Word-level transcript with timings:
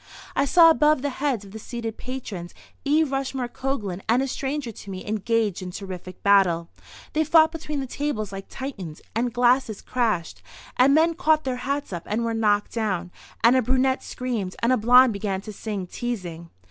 I 0.35 0.45
saw 0.45 0.71
above 0.71 1.03
the 1.03 1.11
heads 1.21 1.45
of 1.45 1.51
the 1.51 1.59
seated 1.59 1.95
patrons 1.95 2.55
E. 2.83 3.03
Rushmore 3.03 3.47
Coglan 3.47 4.01
and 4.09 4.23
a 4.23 4.27
stranger 4.27 4.71
to 4.71 4.89
me 4.89 5.05
engaged 5.05 5.61
in 5.61 5.69
terrific 5.69 6.23
battle. 6.23 6.69
They 7.13 7.23
fought 7.23 7.51
between 7.51 7.81
the 7.81 7.85
tables 7.85 8.31
like 8.31 8.47
Titans, 8.49 9.03
and 9.13 9.31
glasses 9.31 9.79
crashed, 9.83 10.41
and 10.75 10.95
men 10.95 11.13
caught 11.13 11.43
their 11.43 11.57
hats 11.57 11.93
up 11.93 12.07
and 12.07 12.25
were 12.25 12.33
knocked 12.33 12.71
down, 12.71 13.11
and 13.43 13.55
a 13.55 13.61
brunette 13.61 14.01
screamed, 14.03 14.55
and 14.63 14.73
a 14.73 14.77
blonde 14.77 15.13
began 15.13 15.39
to 15.41 15.53
sing 15.53 15.85
"Teasing." 15.85 16.49